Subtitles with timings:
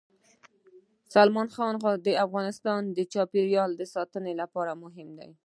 [1.13, 1.47] سلیمان
[1.81, 5.29] غر د افغانستان د چاپیریال ساتنې لپاره مهم دي.